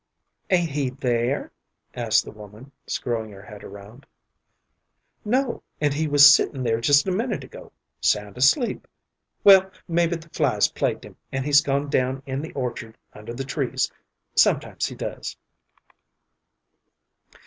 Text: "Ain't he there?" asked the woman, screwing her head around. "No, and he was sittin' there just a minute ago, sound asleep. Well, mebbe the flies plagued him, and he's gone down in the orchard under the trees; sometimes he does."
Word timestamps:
"Ain't 0.49 0.71
he 0.71 0.89
there?" 0.89 1.51
asked 1.93 2.25
the 2.25 2.31
woman, 2.31 2.71
screwing 2.87 3.29
her 3.33 3.43
head 3.43 3.63
around. 3.63 4.07
"No, 5.23 5.61
and 5.79 5.93
he 5.93 6.07
was 6.07 6.27
sittin' 6.33 6.63
there 6.63 6.81
just 6.81 7.07
a 7.07 7.11
minute 7.11 7.43
ago, 7.43 7.71
sound 7.99 8.35
asleep. 8.35 8.87
Well, 9.43 9.69
mebbe 9.87 10.19
the 10.19 10.29
flies 10.29 10.69
plagued 10.69 11.03
him, 11.05 11.17
and 11.31 11.45
he's 11.45 11.61
gone 11.61 11.87
down 11.87 12.23
in 12.25 12.41
the 12.41 12.51
orchard 12.53 12.97
under 13.13 13.31
the 13.35 13.43
trees; 13.45 13.91
sometimes 14.33 14.87
he 14.87 14.95
does." 14.95 15.37